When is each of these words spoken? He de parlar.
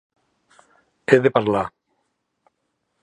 He 1.13 1.19
de 1.27 1.33
parlar. 1.35 1.63